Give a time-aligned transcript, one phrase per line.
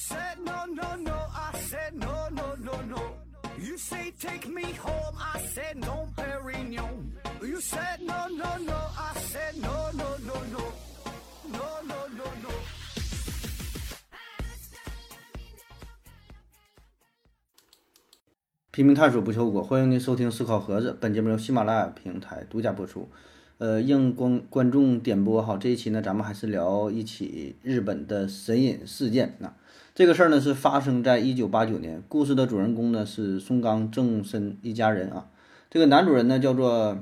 [0.00, 1.12] said no, no, no.
[1.12, 3.02] I said no, no, no, no.
[3.58, 5.14] You say take me home.
[5.18, 7.12] I said no, Perignon.
[7.42, 8.78] You said no, no, no.
[8.96, 10.62] I said no, no, no, no.
[11.52, 12.50] No, no, no, no.
[18.72, 20.96] 拼命探索不求果，欢迎您收听思考盒子。
[20.98, 23.10] 本节目由喜马拉雅平台独家播出。
[23.58, 29.54] 呃，应观观众点播哈，这一期呢，咱们还是聊一起日本的神隐事件啊。
[30.00, 32.02] 这个事儿呢，是发生在一九八九年。
[32.08, 35.26] 故事的主人公呢是松冈正身一家人啊。
[35.68, 36.96] 这个男主人呢叫做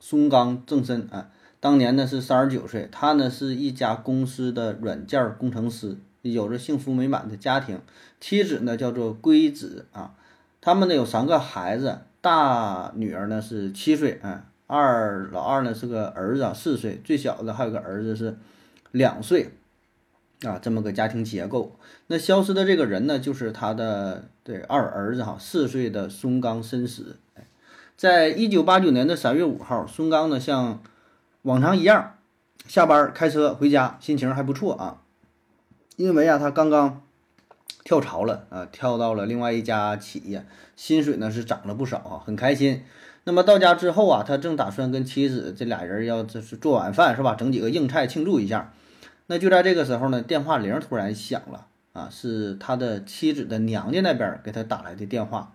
[0.00, 2.88] 松冈正身啊，当年呢是三十九岁。
[2.90, 7.80] 他呢是一家公司的软件工程师，有着幸福美满的家庭。
[8.18, 10.14] 妻子呢叫做龟子啊。
[10.60, 18.36] 他们呢有三个孩子，大女儿呢是七岁，嗯，二老二呢是个儿子，四岁，最小的还有个儿子是
[18.90, 19.52] 两岁，
[20.42, 21.76] 啊，这么个家庭结构。
[22.06, 27.16] 那消失的这个人呢，就是他的对二儿子哈，四岁的松冈伸矢。
[27.34, 27.44] 哎，
[27.96, 30.82] 在一九八九年的三月五号，松冈呢像
[31.42, 32.14] 往常一样
[32.66, 35.02] 下班开车回家，心情还不错啊，
[35.96, 37.02] 因为啊他刚刚。
[37.82, 40.44] 跳槽了啊，跳到了另外一家企业，
[40.76, 42.84] 薪水呢是涨了不少啊，很开心。
[43.24, 47.34] 那么到家之后啊，他正打算跟妻子这俩人要这是做晚饭是吧？
[47.34, 48.72] 整几个硬菜庆祝一下。
[49.30, 55.54] 那就在这个时候呢，电话铃突然响了啊，是他的妻子的娘家那边给他打来的电话，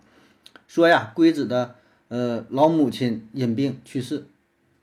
[0.66, 1.74] 说呀，龟子的
[2.08, 4.24] 呃老母亲因病去世。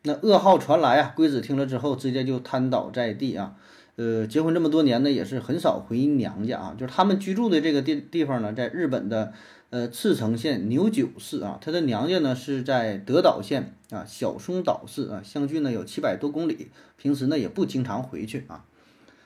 [0.04, 3.56] 那噩耗传来啊，龟子听了之后直接就瘫倒在地啊。
[3.96, 6.76] 呃，结婚这么多年呢，也是很少回娘家啊。
[6.78, 9.34] 就是他们居住的这个地地方呢，在日本的
[9.72, 11.58] 呃赤城县牛久市啊。
[11.60, 16.70] 他的娘家呢是在德岛县啊小松岛市啊，相距呢有七百多公里。
[16.96, 18.64] 平时呢也不经常回去啊。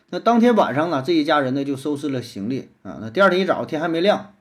[0.09, 2.99] 那当天晚上呢，这一家人呢就收拾了行李啊。
[3.01, 4.33] 那第二天一早天还没亮，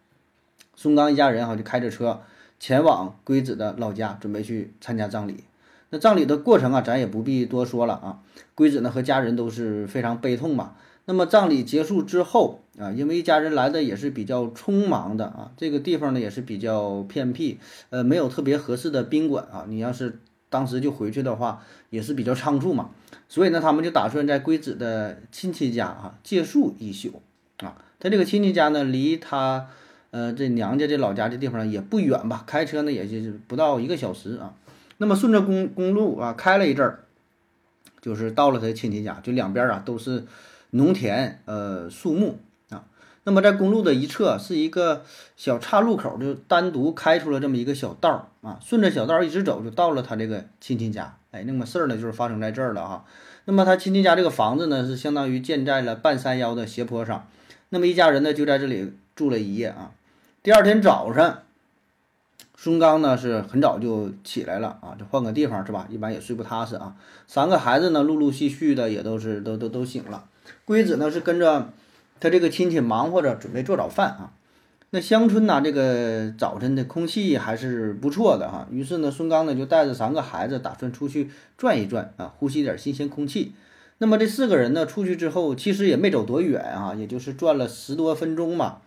[0.76, 2.22] 松冈一家人哈就开着车
[2.60, 5.42] 前往龟子的老家，准备去参加葬礼。
[5.91, 8.20] 那葬礼的过程啊，咱也不必多说了啊。
[8.54, 10.74] 龟子呢和家人都是非常悲痛嘛。
[11.04, 17.58] 那么葬礼结束之后啊，因为一家人来的也是比较匆忙的啊，这个地方呢也是比较偏僻，
[17.91, 19.66] 呃，没有特别合适的宾馆啊。
[19.68, 20.20] 你要是
[20.56, 22.88] 当时就回去的话，也是比较仓促嘛。
[23.28, 27.20] 所以呢，他们就打算在龟子的亲戚家啊借宿一宿
[27.58, 27.76] 啊。
[28.00, 29.66] 他这个亲戚家呢，离他
[30.12, 34.54] 呃这娘家这老家这地方也不远吧，开车呢也就是不到一个小时啊。
[34.96, 37.00] 那么顺着公公路啊开了一阵儿，
[38.00, 40.24] 就是到了他亲戚家，就两边啊都是
[40.70, 42.38] 农田，呃树木。
[43.26, 45.04] 那么在公路的一侧是一个
[45.37, 48.60] 小岔路口，就单独开出了这么一个小道儿啊。
[48.64, 51.16] 顺着小道一直走，就到了他这个亲戚家。
[51.32, 53.04] 哎，那么事儿呢就是发生在这儿了哈。
[53.47, 57.26] 那么他亲戚家这个房子呢是相当于建在了半山腰的斜坡上。
[57.70, 59.91] 那么一家人呢就在这里住了一夜啊。
[60.44, 61.42] 第二天早上。
[62.59, 65.86] 松冈呢是很早就起来了啊，就换个地方是吧？
[65.91, 66.97] 一般也睡不踏实啊。
[67.26, 70.25] 三个孩子呢，陆陆续续的也都是都都都醒了。
[70.65, 71.69] 龟子呢是跟着
[72.21, 74.32] 他这个亲戚忙活着准备做早饭啊。
[74.91, 78.69] 那乡村呢，这个早晨的空气还是不错的哈。
[78.71, 83.53] 于是呢，孙刚呢就带着三个孩子打算出去转一转啊，呼吸点新鲜空气。
[83.99, 88.78] 那么这四个人呢出去之后，其实也没走多远啊，也就是转了十多分钟嘛，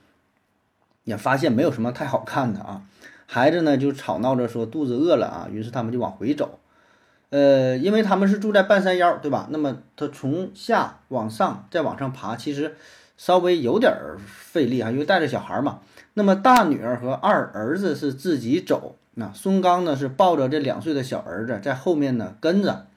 [1.04, 2.84] 也发现没有什么太好看的啊。
[3.26, 6.60] 孩子呢就吵闹着说肚子饿了啊，于是他们就往回走，
[7.30, 9.48] 呃，因为他们是住在半山腰，对吧？
[9.52, 12.76] 那么他从下往上再往上爬，其实
[13.19, 13.94] 稍微有点
[14.25, 15.81] 费力啊，因为带着小孩嘛。
[16.13, 22.88] 那么大女儿和二儿子是自己走，那松冈呢是抱着这两岁的小儿子在后面呢跟着。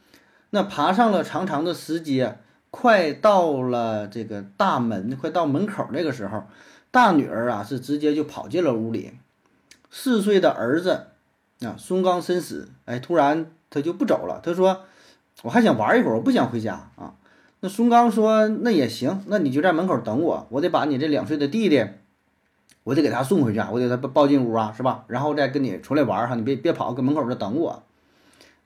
[0.51, 2.39] 那爬上了长长的石阶，
[2.71, 6.45] 快到了这个大门，快到门口那个时候，
[6.93, 9.15] 大女儿啊是直接就跑进了屋里。
[9.91, 11.09] 四岁的儿子
[11.63, 14.41] 啊，松冈身死，哎，突然他就不走了。
[14.41, 14.85] 他说
[15.43, 17.15] ：“我还想玩一会儿，我不想回家啊。”
[17.63, 21.87] 那松刚说：“那也行，那你就在门口等我，我得把你这两岁的弟弟，
[22.85, 25.05] 我得给他送回去啊，我得他抱进屋啊，是吧？
[25.07, 27.83] 然后再跟你出来玩哈，你别别跑，搁门口这等我。”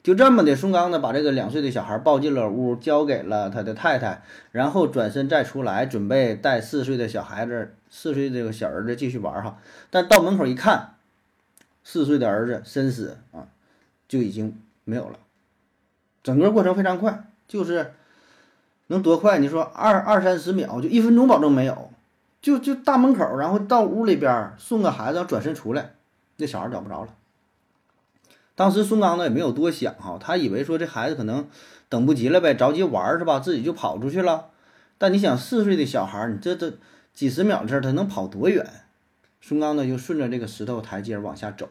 [0.03, 9.59] 就这么的，松刚呢把这个两岁的小孩抱进了屋，交给了他的太太，然后转身再出来，准备带四岁的小孩子，四岁这个小儿子继续玩哈。
[9.91, 10.93] 但到门口一看。
[11.89, 13.47] 四岁的儿子身死啊，
[14.09, 15.21] 就已经没有了。
[16.25, 17.93] 整个过程非常快，就是
[18.89, 19.39] 能多快？
[19.39, 21.91] 你说二二三十秒，就一分钟保证没有。
[22.43, 25.95] 就就大门口，然后到屋里边送个孩子，转身出来，
[26.37, 27.09] 那小孩找不着了。
[28.55, 31.49] 当时孙刚呢也没有多想哈，他以为说这孩子可能
[31.89, 33.41] 等不及了呗，着急玩是吧？
[33.41, 34.47] 自己就跑出去了。
[34.97, 36.73] 但你想，四岁的小孩，你这这
[37.13, 38.65] 几十秒的事，他能跑多远？
[39.41, 41.69] 孙刚呢就顺着这个石头台阶往下走，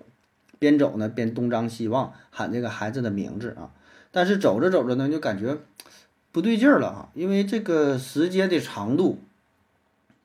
[0.60, 3.72] 边走呢边东张西望，喊这个孩子的名字啊。
[4.12, 5.58] 但是走着走着呢，就感觉
[6.36, 9.20] 不对劲儿了啊，因为这个石阶的长度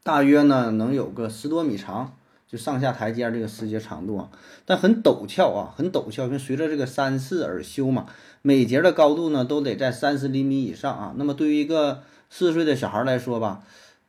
[0.02, 2.16] 大约呢能有个十多米长，
[2.48, 4.28] 就上下台阶这个石阶长度啊，
[4.66, 8.06] 但很陡峭啊，很陡峭，因为随着这个山势而修嘛，
[8.42, 11.14] 每节的高度呢都得在三十厘米以上啊。
[11.16, 13.62] 那么对于一个四岁的小孩来说吧，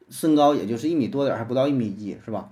[0.09, 2.49] 身高也就是一米多点儿，还不到一米一，是吧？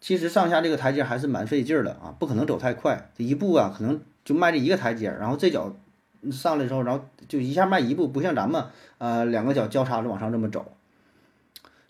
[0.00, 5.76] 其实上下这个台阶还是蛮费劲儿的啊，不可能走太快，这一步啊可能就迈这一个台阶，然后这脚
[6.30, 8.64] 上来之后，然后就一下迈一步，不像咱们
[8.98, 10.72] 呃两个脚交叉着往上这么走。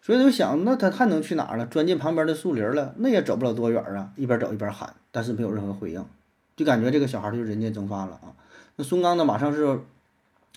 [0.02, 1.66] 所以就想，那他还能去哪儿呢？
[1.66, 4.10] 钻进旁边的树林了，那也走不了多远啊。
[4.16, 6.04] 一边走一边喊，但是没有任何回应，
[6.56, 8.32] 就感觉这个小孩就人间蒸发了啊。
[8.76, 9.80] 那孙刚呢，马上是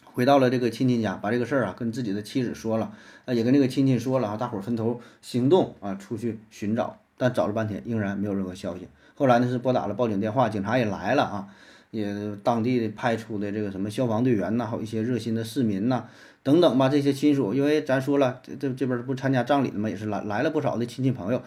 [0.05, 2.93] 回到了这个亲戚家，把这个事儿啊跟自己的妻子说了，
[3.25, 6.97] 啊也跟这个亲戚说了啊，大伙儿分头行动啊，出去寻找。
[7.15, 8.87] 但找了半天，仍然没有任何消息。
[9.15, 11.47] 后来呢，是拨打了报警电话，警察也来了啊，
[11.93, 16.07] 也当地派出的这个什么消防队员呐，还有一些热心的市民呐，
[16.41, 21.43] 等等吧，这些亲属，因为咱说了，这这这边不参加葬礼的嘛，也是来来了不少的亲戚朋友，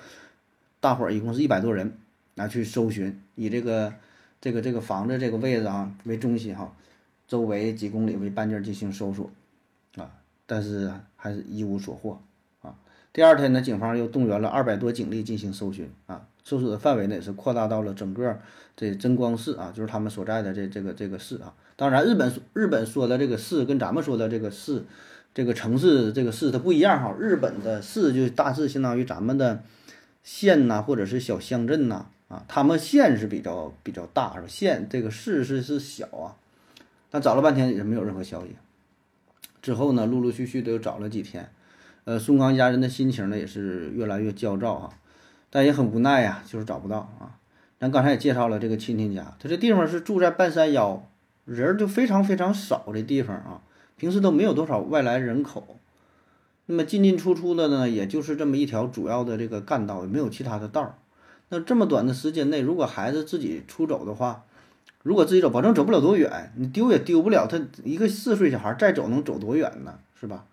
[0.78, 1.98] 大伙儿一共是一百多人，
[2.36, 3.92] 拿去搜寻，以这个
[4.40, 6.72] 这个这个房子这个位置啊为中心哈，
[7.26, 9.28] 周围几公里为半径进行搜索
[9.96, 10.08] 啊，
[10.46, 12.22] 但是还是一无所获
[12.62, 12.72] 啊。
[13.12, 18.38] 第二天呢，警方又动员了二百多警力进行搜寻啊，搜索的范围呢也是扩大到了整个
[18.76, 21.52] 这真光市啊，就是他们所在的这这个这个市啊。
[21.74, 24.84] 当然，日本日本说的这个市跟咱们说的这个市，
[25.34, 27.16] 这个城市这个市它不一样哈。
[27.18, 29.64] 日本的市就大致相当于咱们的
[30.22, 32.44] 县呐，或者是小乡镇呐啊。
[32.46, 34.46] 他们县是比较比较大，是？
[34.46, 36.36] 县这个市是是小啊。
[37.10, 38.54] 但找了半天也是没有任何消息。
[39.60, 41.50] 之后呢，陆陆续续的又找了几天。
[42.04, 44.90] 呃，宋刚一家人的心情呢也是越来越焦躁啊，
[45.50, 47.38] 但也很无奈呀，就是找不到啊。
[47.78, 51.06] 咱刚才也介绍了这个亲戚家，他这地方是住在半山腰，
[51.44, 53.60] 人就非常非常少的地方啊，
[53.96, 55.76] 平时都没有多少外来人口，
[56.66, 60.94] 那么进进出出的呢，也就是这么一条主要的这个干道，也没有其他的道儿。
[61.48, 64.44] 那这么短的时间内，如果孩子自己出走的话，
[65.02, 67.46] 如果自己走，保证走不了多远，你丢也丢不了。
[67.46, 69.98] 他一个四岁小孩再走能走多远呢？
[70.18, 70.46] 是吧？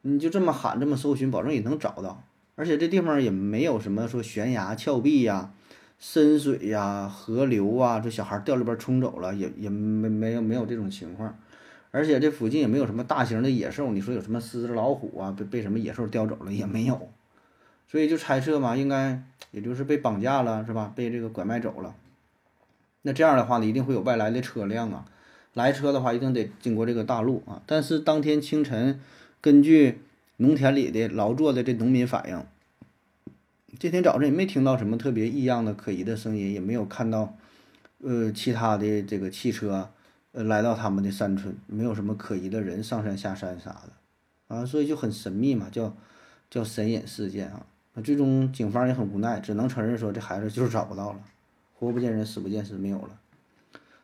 [0.00, 2.22] 你就这么喊，这么搜寻，保证也能找到。
[2.56, 5.52] 而且这地方也没有什么说悬崖峭壁呀、
[5.98, 11.36] 深水呀、河流啊，这小孩掉里边冲走了，也也没没有没有这种情况。
[11.90, 17.08] 而且这附近也没有什么大型的野兽，你说有什么狮子、老虎啊，被被什么野兽叼走了也没有。
[17.88, 20.92] 所以就猜测嘛，应该也就是被绑架了，是吧？
[20.94, 21.94] 被这个拐卖走了。
[23.02, 25.04] 那这样的话呢，一定会有外来的车辆啊，
[25.54, 27.62] 来车的话一定得经过这个大路啊。
[27.66, 29.00] 但是当天清晨。
[29.40, 30.00] 根据
[30.36, 32.44] 农田里的劳作的这农民反映，
[33.78, 37.36] 这天早晨也没听到什么特别异样的可疑的声音，也没有看到，
[38.02, 39.90] 呃，其他的这个汽车，
[40.32, 45.96] 呃，来到他们的山村，没有什么可疑的人上山下山啥的，啊，所以就很神秘嘛，叫
[46.50, 47.64] 叫神隐事件啊。
[47.92, 51.20] 那最终警方也很无奈，只能承认说这孩子就是找不到了，
[51.74, 53.20] 活不见人，死不见尸，没有了。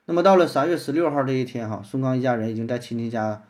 [0.04, 3.42] 那么到了三月十六号这一天哈，宋刚一家人已经在亲戚家。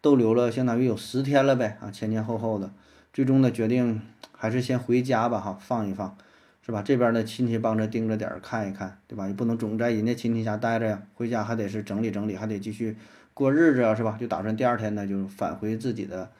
[0.00, 2.70] 逗留了相当于有十天了呗啊，前前后后的，
[3.12, 4.00] 最终呢决定
[4.32, 6.16] 还是先回家吧哈，放一放，
[6.64, 6.82] 是吧？
[6.82, 9.26] 这边的亲戚帮着盯着点儿看一看，对吧？
[9.28, 12.96] 也不能总在人家亲戚家待着呀，回家还得是整理整理，还得继续
[13.34, 14.16] 过日子啊，是吧？
[14.18, 16.30] 就打算第二天呢就返回自己的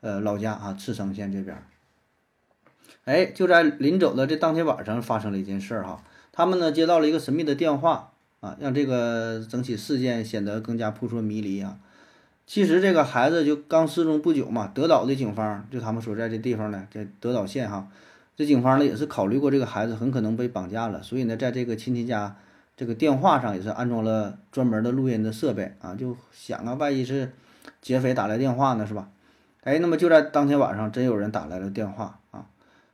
[0.00, 1.56] 呃老家啊，赤城县这边。
[3.04, 11.78] 哎，就在临走的这当天晚上发生了一件事儿哈，他们呢接到了一个神秘的电话啊，让这个整起事件显得更加扑朔迷离啊。
[12.46, 17.88] 其实这个孩子就刚失踪不久嘛，德岛的警方就他们所在的地方呢，在德岛县哈，
[18.36, 22.36] 这警方呢也是考虑过这个孩子很可能被绑架了，所以呢，在这个亲戚家
[22.76, 27.32] 这个电话上也是安装了专门的录音的设备啊，就想啊，万一是
[27.82, 29.08] 劫匪打来电话呢，是吧？
[29.64, 32.46] 哎，那么就在当天晚上，真有人打来了电话啊，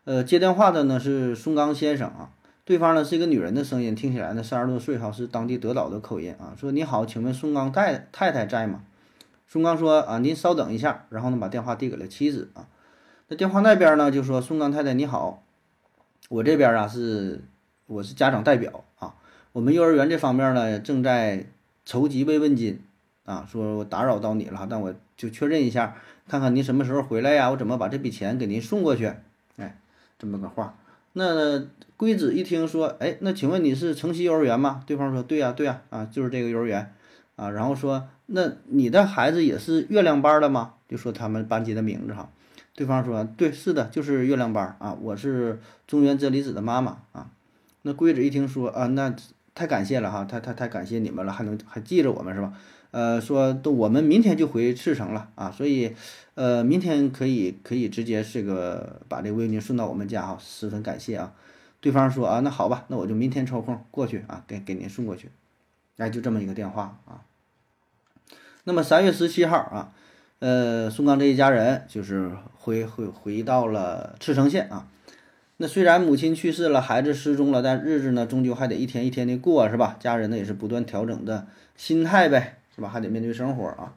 [0.04, 2.30] 呃，接电话的呢是松冈先生啊，
[2.64, 8.80] 对方呢是一个女人的声音，听起来呢三十多岁哈，是当地德岛的口音啊，说你好，请问松冈太太太在吗？
[9.52, 12.66] 宋刚说：“啊，您稍等一下。”然后呢，把电话递给了妻子啊。
[13.28, 15.42] 那电话那边呢，就说：“宋刚太太你好，
[16.30, 17.42] 我这边啊是
[17.84, 19.14] 我是家长代表啊。
[19.52, 21.48] 我们幼儿园这方面呢正在
[21.84, 22.80] 筹集慰问金
[23.26, 23.46] 啊。
[23.46, 27.50] 说打扰到你了，但我就确认一下，看看您什么时候回来呀？
[27.50, 29.12] 我怎么把这笔钱给您送过去？
[29.58, 29.78] 哎，
[30.18, 30.78] 这么个话。
[31.12, 31.62] 那
[31.98, 34.82] 龟子一听说，哎，那请问你是城西幼儿园吗？
[34.86, 36.94] 对方说：对呀，对呀，啊，就是这个幼儿园
[37.36, 37.50] 啊。
[37.50, 38.08] 然后说。
[38.34, 40.74] 那你的孩子也是月亮班的吗？
[40.88, 42.30] 就说他们班级的名字哈。
[42.74, 47.30] 对方说：“对，是的，就是月亮班啊，我是中原真理子的妈妈啊。”
[47.82, 49.14] 那龟子一听说啊，那
[49.54, 52.54] 太感谢了哈，太太太感谢你们了，还能还记着我们是吧？
[52.92, 55.94] 呃，说都我们明天就回赤城了啊，所以
[56.34, 61.34] 呃，明天可以可以直接这个把这个慰问金送到我们家哈，十分感谢啊。
[61.80, 65.28] 对方说啊，那好吧，那我就明天抽空过去啊，给给您送过去。
[65.98, 67.20] 哎，就这么一个电话啊。
[68.64, 69.92] 那么三月十七号啊，
[70.38, 74.86] 呃，宋刚这一家人就是回回回到了赤城县啊。
[75.56, 79.96] 那虽然母亲去世了，孩子失踪了，但日子呢，终究还得一天一天的过，是吧？
[79.98, 82.88] 家人呢也是不断调整的心态呗，是吧？
[82.88, 83.94] 还得面对生活啊。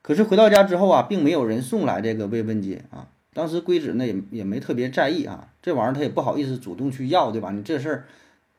[0.00, 3.08] 可是回到家之后啊，并没有人送来这个慰问金啊。
[3.34, 7.50] 当时龟子呢也也没特别在意啊，这玩意儿他也不好意思主动去要，对吧？
[7.50, 8.04] 你这事儿，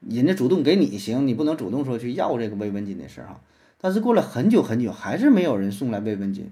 [0.01, 3.39] 人家主动给你行，你不能主动说去要这个慰问金的事儿哈。
[3.83, 6.49] 但是过了很久很久，还是没有人送来慰问金，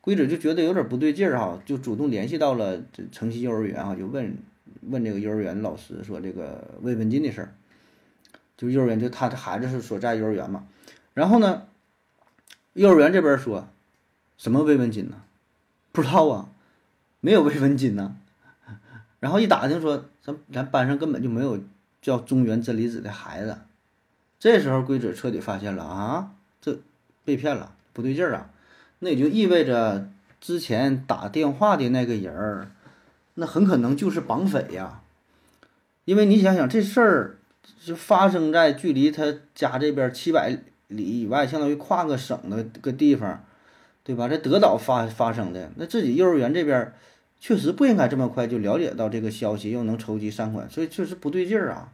[0.00, 4.38] 龟子就觉得有点不对劲儿哈，就主动联系到了这城西幼儿园啊，就问
[4.82, 7.54] 问这个幼儿园老师说这个慰问金的事儿，
[8.56, 10.68] 就幼儿园就他的孩子是所在幼儿园嘛，
[11.14, 11.64] 然后呢，
[12.74, 13.68] 幼儿园这边说，
[14.36, 15.22] 什么慰问金呢？
[15.90, 16.48] 不知道啊。
[17.20, 18.16] 没有慰问金呢，
[19.18, 21.58] 然后一打听说，咱咱班上根本就没有
[22.00, 23.58] 叫中原真理子的孩子。
[24.38, 26.78] 这时候龟子彻底发现了啊，这
[27.24, 28.50] 被骗了，不对劲儿啊！
[29.00, 30.08] 那也就意味着
[30.40, 32.70] 之前打电话的那个人儿，
[33.34, 35.02] 那很可能就是绑匪呀。
[36.04, 37.38] 因为你想想，这事儿
[37.84, 43.44] 就发生在距离他家这边七百里以外，相当于跨个省的个地方，
[44.02, 44.28] 对吧？
[44.28, 46.92] 在德岛发发生的，那自己幼儿园这边。
[47.40, 51.92] 确实不应该这么快就了解到这个消息，又能筹集善款，所以确实不对劲儿啊。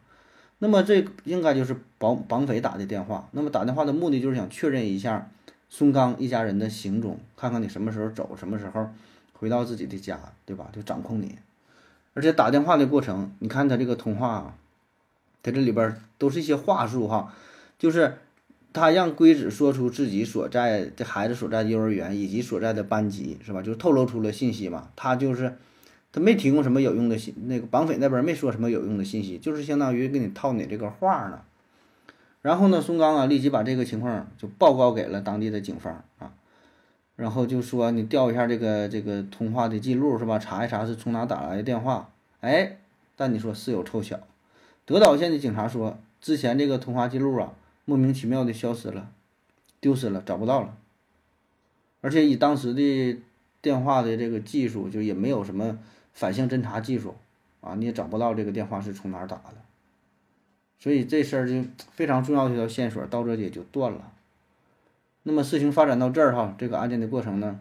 [0.58, 3.28] 那么这应该就是绑绑匪打的电话。
[3.32, 5.30] 那么打电话的目的就是想确认一下
[5.68, 8.88] 孙刚一家人的行踪，看看你什么时候走，什么时候
[9.32, 10.68] 回到自己的家，对吧？
[10.72, 11.36] 就掌控你。
[12.14, 14.56] 而且打电话的过程，你看他这个通话，
[15.42, 17.34] 他这里边都是一些话术哈，
[17.78, 18.18] 就是。
[18.76, 23.62] 他让龟子说出自己所在这孩子所在的幼儿园以及所在的班级，是吧？
[23.62, 24.90] 就透露出了信息嘛。
[24.96, 25.56] 他就是
[26.14, 31.40] 他没提供什么有用的信，那个绑匪那边没说什么有用的信息，就是相当于给你套你这个话呢。
[32.40, 36.32] 然后呢，宋刚啊立即把这个情况就报告给了当地的警方啊，
[37.16, 40.38] 然后就说你调一下这个这个通话的记录是吧？
[40.38, 42.12] 查一查是从哪打来的电话。
[42.40, 42.78] 哎，
[43.16, 44.20] 但你说事有凑巧，
[44.84, 47.54] 德岛县的警察说之前这个通话记录啊。
[47.86, 49.10] 莫名其妙的消失了，
[49.78, 50.74] 丢失了，找不到了。
[52.00, 53.18] 而且以当时的
[53.60, 55.78] 电话的这个技术，就也没有什么
[56.14, 57.14] 反向侦查技术
[57.60, 59.56] 啊，你也找不到这个电话是从哪儿打的。
[60.78, 64.12] 所以这事儿就非常重要的一条线索到这也就断了。
[65.22, 67.60] 那么事情发展到这儿哈，这个案件的过程呢，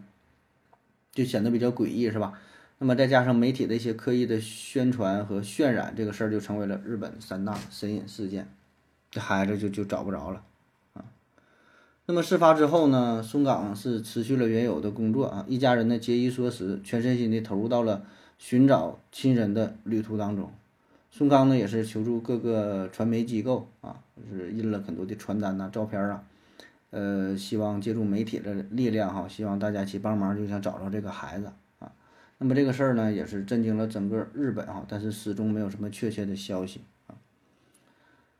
[1.12, 2.38] 就显得比较诡异，是吧？
[2.78, 8.48] 那么再加上媒体的一些刻意的宣传和渲染，这个事儿就成为了日本三大神隐事件。
[9.10, 10.42] 这孩子就就找不着了，
[10.94, 11.04] 啊，
[12.06, 18.04] 那么事发之后呢，松岗是持续了原有的工作啊，一家人呢节衣缩食，全身心的投入到了
[18.46, 20.52] 寻找亲人的旅途当中。
[21.10, 26.22] 宋刚呢也是求助各个传媒机构啊，就是印了很多的传单呐、照片啊，
[26.90, 31.90] 呃，希望借助媒体的力量哈，希望大家一起帮忙，就想找着这个孩子啊。
[32.36, 37.16] 那么这个事儿呢，也是震惊了整个日本哈，但是始终没有什么确切的消息啊。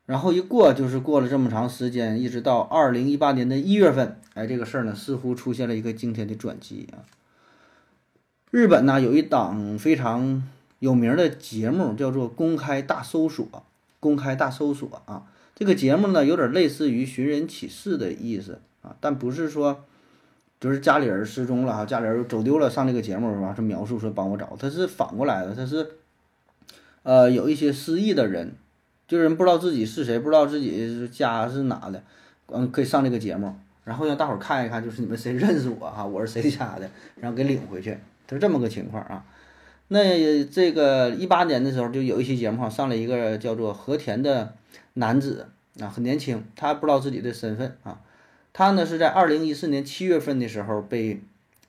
[0.04, 7.00] 然后一过就是过了这么长时间，一直到二零一八年的一月份，哎，这个事儿呢似乎出现了一个惊天的转机啊！
[8.54, 10.40] 日本呢有一档非常
[10.78, 13.44] 有名的节目，叫做《公开大搜索》。
[13.98, 15.24] 公开大搜索啊，
[15.56, 19.82] 这个节目呢有点类似于寻人启事的意思啊，但不是说
[20.60, 23.52] 就是家里人失踪了哈，家里人走丢了上这个节目是吧？
[23.56, 25.88] 是描述说帮我找，他是反过来的，他是
[27.02, 28.52] 呃有一些失忆的人。
[29.08, 32.00] 就是人不知道自己是谁，不知道自己家是哪的，
[32.46, 37.98] 嗯，可以上这个节目，然后让大伙儿看一看，就是你们谁认识我哈，我是谁家的，然后给领回去，
[38.30, 39.24] 是这么个情况啊。
[39.88, 44.54] 那这个一八年的时候，就有一期节目哈，上了一个叫做和田的
[44.94, 45.48] 男子
[45.80, 48.00] 啊，很年轻，他不知道自己的身份啊，
[48.52, 51.20] 他呢是在二零一四年七月份的时候被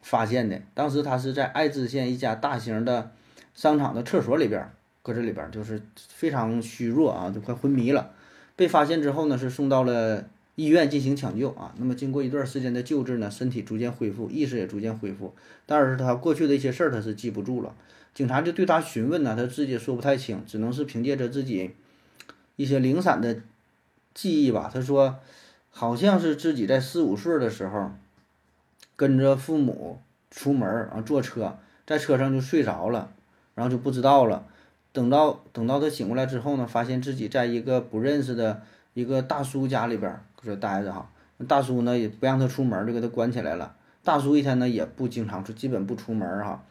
[0.01, 3.11] 发现的，当时他是在爱知县一家大型的
[3.53, 4.69] 商场的厕所里边。
[5.01, 8.09] 搁这里边就是非常虚弱啊，就快昏迷了。
[8.55, 10.23] 被发现之后呢，是送到了
[10.55, 11.73] 医院进行抢救啊。
[11.77, 15.33] 那么经过一段时间的救治呢，身体逐渐恢复，意识也逐渐恢复。
[15.65, 17.75] 但是他过去的一些事儿他是记不住了。
[18.13, 21.71] 警察就对他询问呢，他自己也说不太清，只能是凭借着自己
[22.55, 23.41] 一些零散的
[24.13, 24.71] 记忆吧。
[24.73, 25.17] 他说，
[25.69, 27.91] 好像是自己在四五岁的时候
[28.95, 29.99] 跟着父母
[30.31, 31.57] 出门啊，坐车。
[31.87, 33.11] 在车上就睡着了，
[33.53, 34.47] 然后就不知道了。
[34.91, 38.63] 等到等到他醒过来之后呢，发现自己在一个不认识的
[38.95, 41.07] 一个大叔家里边儿这待着哈。
[41.47, 43.75] 大叔呢也不让他出门，就给他关起来了。
[44.03, 46.63] 大叔一天呢也不经常出，基本不出门哈。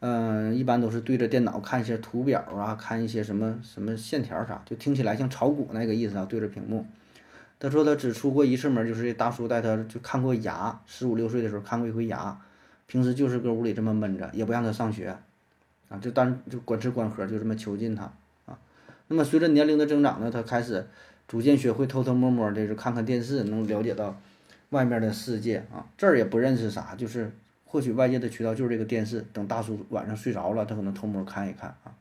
[0.00, 6.26] 嗯，一般都是对着电脑看一些图表啊，看一些什么什么线条啥，就听起来像炒股那个意思啊。
[6.28, 6.84] 对着屏幕，
[7.58, 12.38] 他说他只出过一次门，就是大叔带他就看过牙，十五六岁的时候看过一回牙。
[12.86, 15.16] 平时就是搁屋里这么闷着，也不让他上学，
[15.88, 18.04] 啊，就当就管吃管喝，就这么囚禁他
[18.44, 18.56] 啊。
[19.08, 20.86] 那么随着年龄的增长呢，他开始
[21.28, 24.16] 逐渐学会偷偷摸摸的就看看电视，能了解到
[24.70, 25.86] 外面的世界啊。
[25.96, 27.32] 这儿也不认识啥，就是
[27.64, 29.24] 获取外界的渠道就是这个电视。
[29.32, 31.94] 等大叔晚上睡着了，他可能偷摸看一看啊。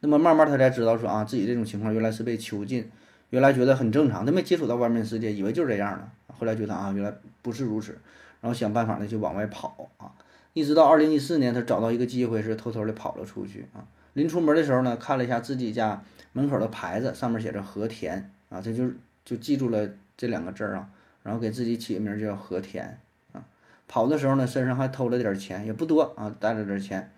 [0.00, 2.90] 那么慢慢他才知道说啊，自己这种情况原来是被囚禁，
[3.30, 6.34] 原来觉得很正常，他没接触到外面世界，以为就是这样的。
[6.34, 7.12] 后来觉得啊，原来
[7.42, 7.98] 不是如此。
[8.40, 10.12] 然后想办法呢，就往外跑啊，
[10.52, 13.82] 一直到二零一四年，他找到一个机会，是偷偷的跑了出去啊。
[14.12, 18.90] 临出门的时候呢，看了一下自己家门口的牌子，上面写着和田啊，这就
[19.24, 20.88] 就记住了这两个字儿啊，
[21.22, 22.98] 然后给自己起个名叫和田
[23.32, 23.44] 啊。
[23.86, 27.10] 跑的时候呢，身上还偷了点钱，也不多啊，带了点钱。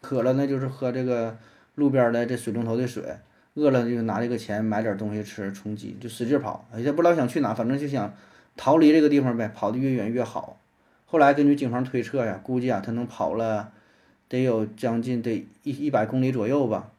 [0.00, 1.36] 渴了呢，就是喝这个
[1.74, 3.02] 路边的这水龙头的水；
[3.54, 8.14] 饿了就拿这个钱买点东西吃充饥，就使劲跑，也不知道想去哪，反正就想
[8.56, 10.60] 逃离这个地方呗，跑得越远越好。
[11.06, 13.72] 后来根据警方推测呀，估计啊他能跑了
[14.28, 16.90] 得有将近得一一百公里左右吧，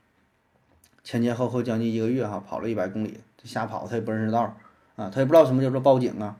[1.07, 4.41] 前前后后将近一个月哈，跑了一百公里，瞎跑他也不认识道
[4.97, 6.35] 啊，他也不知道什么叫做报警啊。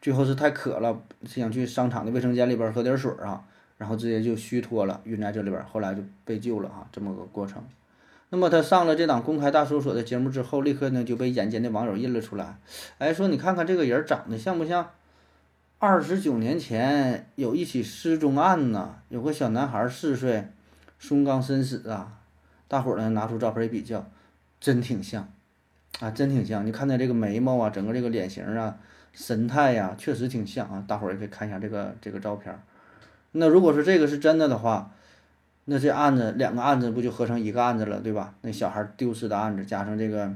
[0.00, 3.40] 最后是太渴了，想去商场的卫生间里边喝点水啊，
[3.78, 7.62] 然后直接就虚脱了，晕在这里边，后来就被救了哈，这么个过程。
[8.30, 12.58] 那么他上了这档公开大搜索的节目之后，立刻呢就被眼尖的网友认了出来，
[12.98, 14.90] 哎，说你看看这个人长得像不像？
[15.78, 20.48] 二十九年前有一起失踪案呢，有个小男孩四岁，
[20.98, 22.18] 松冈伸矢啊，
[22.70, 24.08] 大伙儿呢拿出照片一比较，
[24.60, 25.28] 真挺像，
[25.98, 26.64] 啊，真挺像。
[26.64, 28.76] 你看他这个眉毛啊，整个这个脸型啊，
[29.12, 30.84] 神态呀，确实挺像啊。
[30.86, 32.56] 大伙儿也可以看一下这个这个照片。
[33.32, 34.92] 那如果说这个是真的的话，
[35.64, 38.34] 那这案子两个案子不就合成一个案子了，对吧？
[38.42, 40.32] 那小孩丢失的案子加上这个，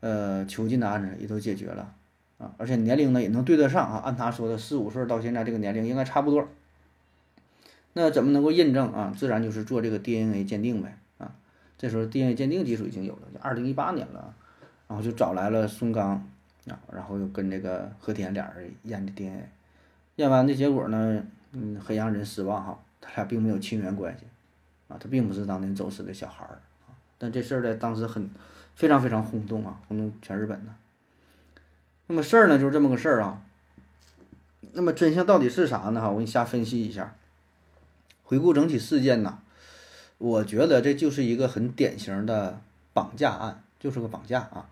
[0.00, 1.94] 呃，囚禁的案子也都解决了。
[2.38, 6.48] 啊，而且年龄呢也能对得上啊，按他说的四五岁到现在这个年龄应该差不多。
[7.92, 9.14] 那怎么能够印证啊？
[9.16, 10.98] 自然就是做这个 DNA 鉴定呗。
[11.78, 14.34] 这时候 DNA 鉴定技术已经有了，就二零一八年了，
[14.88, 16.10] 然后就找来了孙刚
[16.68, 19.48] 啊，然后又跟这个和田俩人验的 DNA，
[20.16, 24.24] 验完的结果呢，嗯，很让人失望哈，他俩并没有亲缘关系
[24.88, 26.58] 啊，他并不是当年走失的小孩儿。
[27.18, 28.30] 但这事儿呢当时很
[28.74, 30.74] 非常非常轰动啊，轰动全日本呢。
[32.06, 33.42] 那么事儿呢，就是这么个事儿啊。
[34.72, 36.00] 那么真相到底是啥呢？
[36.00, 37.14] 哈，我给你瞎分析一下。
[38.22, 39.38] 回顾整体事件呢，
[40.18, 42.60] 我觉得这就是一个很典型的
[42.92, 44.68] 绑架案，就是个绑架啊。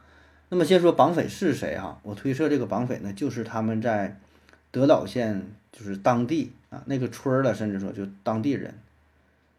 [0.49, 1.99] 那么先说绑匪是谁啊？
[2.03, 4.19] 我推测这个绑匪呢，就是他们在
[4.71, 8.75] 德岛县，就是当地啊那个村儿的，甚至说就当地人，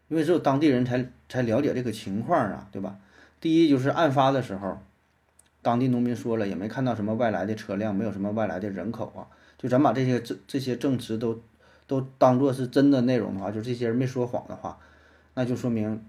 [0.07, 2.97] 因为只有当地人才才了解这个情况啊，对吧？
[3.39, 4.79] 第一就是案发的时候。
[5.61, 9.25] 当地农民说了，也没看到什么外来的车辆，没有什么外来的人口啊。
[9.57, 11.41] 就咱把这些这这些证词都
[11.87, 14.77] 都当做是真的内容的话，就这些人没说谎的话，
[15.35, 16.03] 那就说明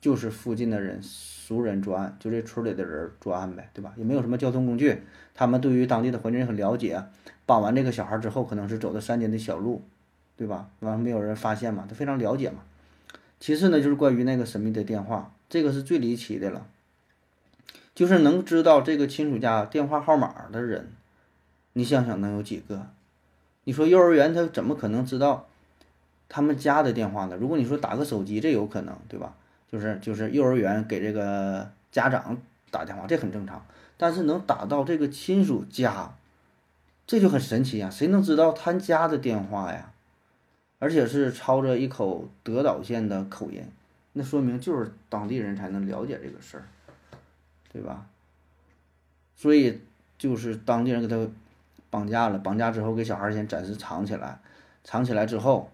[0.00, 3.92] 就是附近的人熟人作案，就这村里的人作案呗，对吧？
[3.96, 5.02] 也没有什么交通工具，
[5.34, 7.04] 他们对于当地的环境很了解。
[7.46, 9.82] 绑完这个小孩之后，可能是走的山间的小路，
[10.36, 10.68] 对吧？
[10.80, 12.64] 完没有人发现嘛，他非常了解嘛。
[13.38, 16.66] 其次呢，就是关于那个神秘的电话，这个是最离奇的了。
[17.94, 20.92] 就是能知道这个亲属家电话号码的人，
[21.74, 22.88] 你想想能有几个？
[23.64, 25.48] 你说幼儿园他怎么可能知道
[26.28, 27.36] 他们家的电话呢？
[27.36, 29.34] 如果你说打个手机，这有可能，对吧？
[29.70, 32.36] 就是就是幼儿园给这个家长
[32.70, 33.64] 打电话，这很正常。
[33.96, 36.14] 但是能打到这个亲属家，
[37.06, 37.88] 这就很神奇呀！
[37.90, 39.92] 谁能知道他家的电话呀？
[40.78, 43.64] 而且是操着一口德岛县的口音，
[44.12, 46.64] 那说明就是当地人才能了解这个事儿。
[47.72, 48.06] 对吧？
[49.34, 49.80] 所以
[50.16, 51.28] 就是当地人给他
[51.90, 54.38] 绑架了，绑架之后给小孩先暂时藏起来，
[54.84, 55.68] 藏起来之后，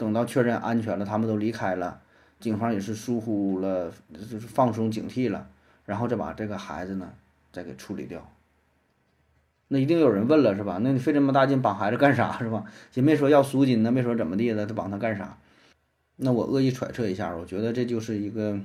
[0.00, 2.00] 等到确认安全了，他们都离开了，
[2.40, 5.46] 警方也是疏忽了，就是放松警惕了，
[5.84, 7.12] 然后再把这个孩子呢
[7.52, 8.26] 再给处理掉。
[9.68, 10.78] 那一定有人问了是吧？
[10.82, 12.64] 那你费这么大劲绑孩子干啥是吧？
[12.94, 15.36] 也没说要赎金呢，没说怎么地的，他绑他干啥？
[16.16, 18.58] 那我恶意揣测一下，我觉得这就是一个。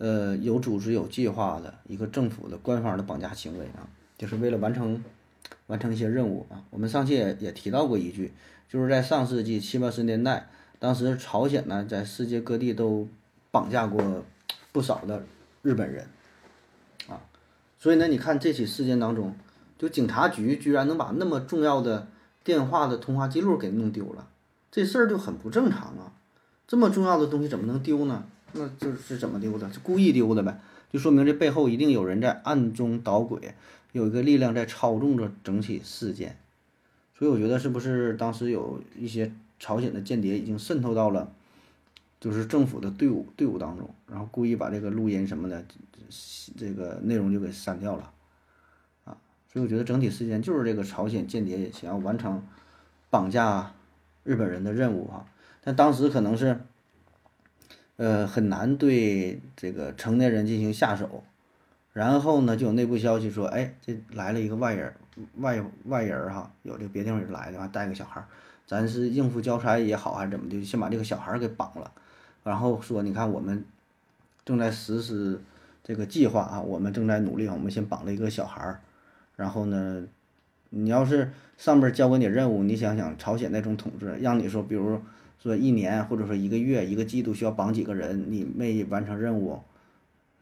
[0.00, 3.82] 呃，有组织、有计划的一个政府的官方的绑架行为啊，
[4.16, 5.02] 就是为了完成
[5.66, 6.62] 完成一些任务啊。
[6.70, 8.32] 我们上期也也提到过一句，
[8.68, 13.08] 就是在上世纪七八十年代，当时朝鲜呢，在世界各地都
[13.50, 14.24] 绑架过
[14.72, 15.24] 不少的
[15.62, 16.06] 日本人，
[17.08, 17.22] 啊，
[17.78, 19.34] 所以呢，你看这起事件当中，
[19.78, 22.08] 就警察局居然能把那么重要的
[22.44, 24.28] 电话的通话记录给弄丢了，
[24.70, 26.12] 这事儿就很不正常啊！
[26.66, 28.24] 这么重要的东西怎么能丢呢？
[28.52, 29.68] 那这是怎么丢的？
[29.70, 30.60] 就故意丢的呗？
[30.92, 33.54] 就说明这背后一定有人在暗中捣鬼，
[33.92, 36.38] 有一个力量在操纵着整起事件。
[37.18, 39.32] 所以我觉得是不是当时有一些。
[39.60, 41.32] 朝鲜的间谍已经渗透到了，
[42.20, 45.64] 就是政府的队伍队伍当中，然后故意把这个录音什么的，
[46.56, 48.12] 这个内容就给删掉了，
[49.04, 49.18] 啊，
[49.52, 52.40] 所以我觉得整体事件就是这个朝鲜间谍想要完成
[53.10, 53.74] 绑架
[54.22, 55.26] 日本人的任务哈，
[55.60, 56.60] 但当时可能是，
[57.96, 61.24] 呃，很难对这个成年人进行下手，
[61.92, 64.94] 然后呢，就有内部消息说，哎，这来了一个外人，
[65.36, 68.24] 外外人哈，有这个别地方人来的，完带个小孩。
[68.66, 71.90] 咱是应付交差也好，还是怎么的，就先把这个小孩给绑了，
[72.44, 73.64] 然后说，你看我们
[74.44, 75.40] 正在实施
[75.82, 78.80] 这个计划啊，我们正在努力，我们先绑了一个小孩儿，
[79.36, 80.04] 然后呢，
[80.68, 85.00] 你要是上边交给你任务，你想想朝鲜那种统治，让你说，比如
[85.42, 89.62] 说一年或者说一个月、一个季度需要绑几个人，你没完成任务，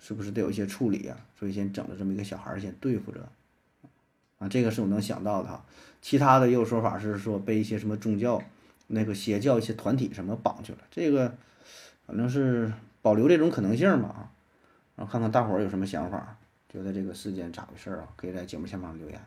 [0.01, 1.17] 是不是得有一些处理啊？
[1.39, 3.21] 所以先整了这么一个小孩儿先对付着。
[4.39, 5.65] 啊，这个是我能想到的哈，
[6.03, 8.43] 其他的也有说法是说被一些什么宗教、
[8.89, 11.37] 那个邪教一些团体什么绑去了，这个
[12.07, 14.31] 反正是保留这种可能性吧啊，
[14.97, 16.37] 然后看看大伙儿有什么想法，
[16.69, 18.09] 觉得这个事件咋回事啊？
[18.17, 19.21] 可以在节目下方留言。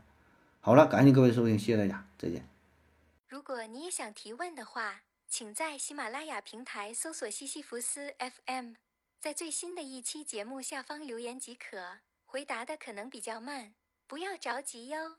[0.61, 2.47] 好了，感谢各位收听，谢谢大家，再见。
[3.27, 8.73] 如果你也想提问的话，请在喜马拉雅平台搜索西西弗斯 FM，
[9.19, 13.73] 在最新的一期节目下方留言即可，回答的可能比较慢。
[14.09, 15.17] 不要着急哟。